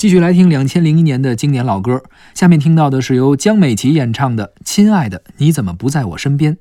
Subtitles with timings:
[0.00, 2.02] 继续来听两千零一年的经典老歌，
[2.32, 6.54] 下面听到的是由江美琪演唱的《亲爱的你怎么不在我身边》，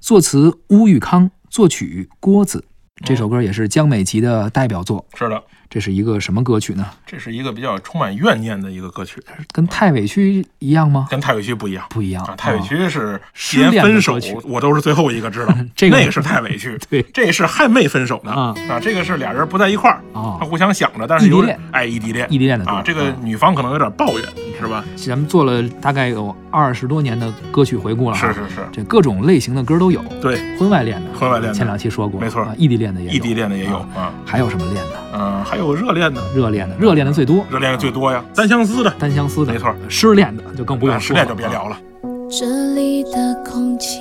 [0.00, 2.64] 作词乌玉康，作曲郭子。
[3.04, 5.04] 这首歌也是江美琪的代表作。
[5.12, 6.86] 是的，这是一个什么歌曲呢？
[7.06, 9.22] 这是一个比较充满怨念的一个歌曲，
[9.52, 11.06] 跟太委屈一样吗？
[11.10, 12.24] 跟太委屈不一样，不一样。
[12.24, 12.34] 啊！
[12.36, 15.54] 太委屈是失连分手我都是最后一个知道。
[15.74, 17.02] 这个那个是太委屈， 对。
[17.12, 18.54] 这是还没分手呢啊。
[18.68, 18.80] 啊！
[18.80, 21.60] 这个是俩人不在一块儿啊他互相想着，但是有异地恋。
[21.72, 22.26] 哎异地恋。
[22.30, 22.70] 异地恋的歌。
[22.70, 24.24] 啊，这个啊女方可能有点抱怨，
[24.60, 24.84] 是吧？
[24.96, 31.54] 咱们做了大概有二十多年的歌曲回顾了啊，是是是，这各种类型的歌都有，对，婚外恋的，婚外恋的。
[31.54, 32.42] 前两期说过，没错。
[32.42, 35.05] 啊异地恋的也有，异地恋的也有啊啊，还有什么恋的？
[35.18, 41.80] 嗯，还有热恋的，热恋的，热恋的最多，热恋的最多呀，单相思的，单相思的，没错，失恋的就更不用说了，恋就别聊了。
[42.28, 43.98] 这里的空气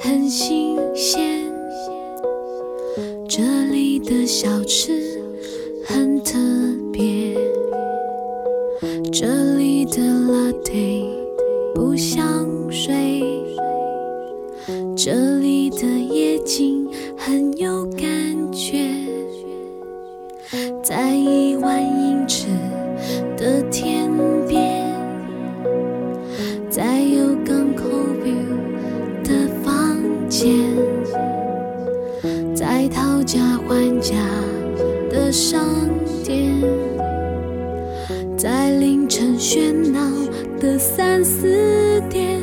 [0.00, 1.44] 很新鲜，
[3.28, 4.92] 这里的小吃
[5.86, 6.38] 很特
[6.92, 7.34] 别，
[9.12, 11.04] 这里的 latte
[11.74, 12.24] 不像
[12.70, 13.22] 水，
[14.96, 18.83] 这里的夜景很有感觉，
[32.56, 34.16] 在讨价还价
[35.08, 35.64] 的商
[36.24, 36.60] 店，
[38.36, 40.00] 在凌晨喧闹
[40.58, 42.40] 的三四点，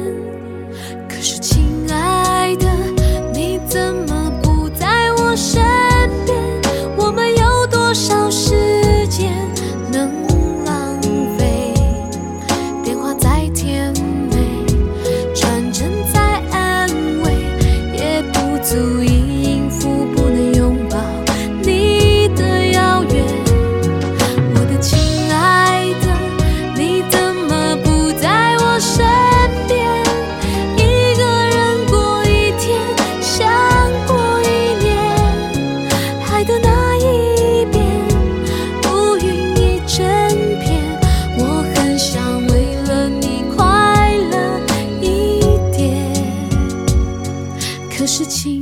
[48.14, 48.61] 事情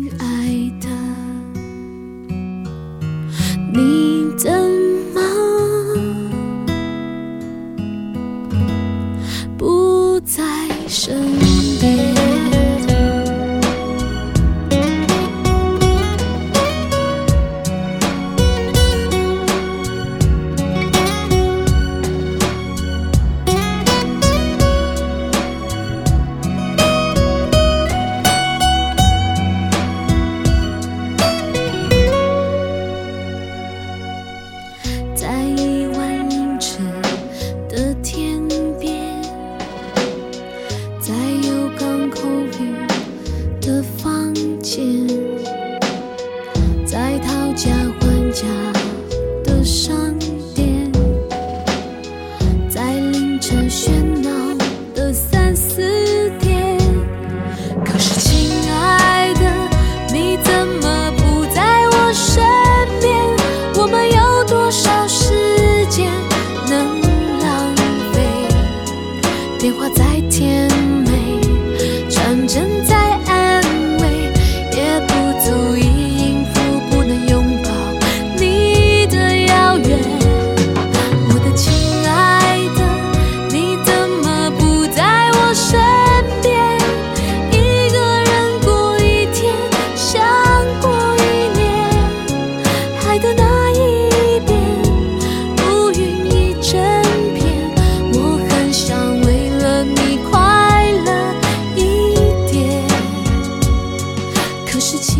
[104.89, 105.18] 事情。